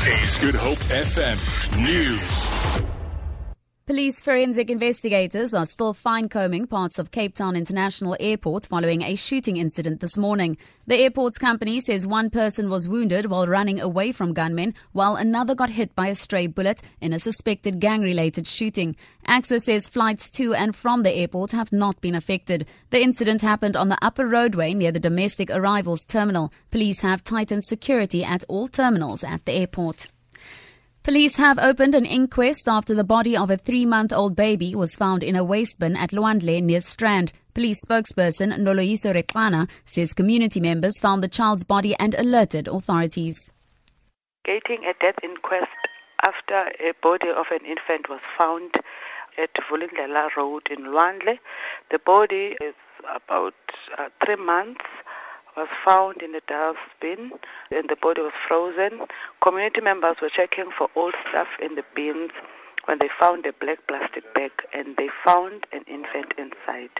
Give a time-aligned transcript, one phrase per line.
[0.00, 1.36] Good Hope FM
[1.78, 2.39] News.
[3.90, 9.16] Police forensic investigators are still fine combing parts of Cape Town International Airport following a
[9.16, 10.56] shooting incident this morning.
[10.86, 15.56] The airport's company says one person was wounded while running away from gunmen, while another
[15.56, 18.94] got hit by a stray bullet in a suspected gang related shooting.
[19.26, 22.68] ACSA says flights to and from the airport have not been affected.
[22.90, 26.52] The incident happened on the upper roadway near the domestic arrivals terminal.
[26.70, 30.06] Police have tightened security at all terminals at the airport.
[31.02, 34.94] Police have opened an inquest after the body of a three month old baby was
[34.94, 37.32] found in a waste bin at Lwandle near Strand.
[37.54, 43.50] Police spokesperson Noloyiso Rwexana says community members found the child's body and alerted authorities.
[44.44, 45.72] Gating a death inquest
[46.26, 48.74] after a body of an infant was found
[49.42, 51.38] at Vulindlela Road in Lwandle.
[51.90, 52.74] The body is
[53.08, 53.54] about
[53.98, 54.84] uh, three months
[55.56, 57.32] was found in the dustbin
[57.70, 59.06] and the body was frozen.
[59.42, 62.30] Community members were checking for old stuff in the bins
[62.86, 66.90] when they found a black plastic bag and they found an infant inside.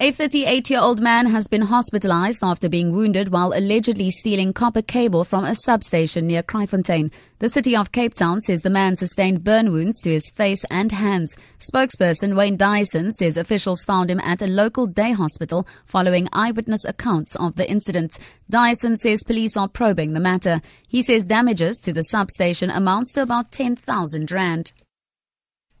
[0.00, 4.80] A 38 year old man has been hospitalized after being wounded while allegedly stealing copper
[4.80, 7.12] cable from a substation near Kraaifontein.
[7.40, 10.92] The city of Cape Town says the man sustained burn wounds to his face and
[10.92, 11.36] hands.
[11.58, 17.34] Spokesperson Wayne Dyason says officials found him at a local day hospital following eyewitness accounts
[17.34, 18.20] of the incident.
[18.52, 20.60] Dyason says police are probing the matter.
[20.86, 24.70] He says damages to the substation amounts to about 10,000 rand.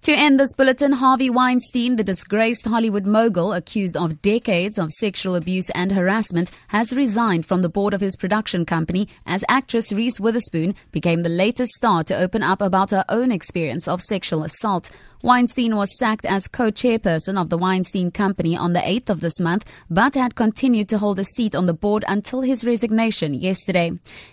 [0.02, 5.34] To end this bulletin, Harvey Weinstein, the disgraced Hollywood mogul accused of decades of sexual
[5.34, 10.20] abuse and harassment, has resigned from the board of his production company as actress Reese
[10.20, 14.88] Witherspoon became the latest star to open up about her own experience of sexual assault.
[15.22, 19.70] Weinstein was sacked as co-chairperson of the Weinstein Company on the 8th of this month,
[19.90, 23.90] but had continued to hold a seat on the board until his resignation yesterday.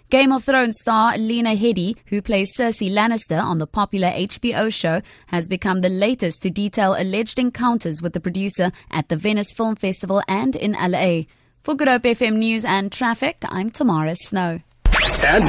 [0.10, 5.02] Game of Thrones star Lena Headey, who plays Cersei Lannister on the popular HBO show,
[5.28, 9.76] has become the latest to detail alleged encounters with the producer at the Venice Film
[9.76, 11.24] Festival and in LA.
[11.64, 14.60] For Good Hope FM News and Traffic, I'm Tamara Snow.
[15.28, 15.44] And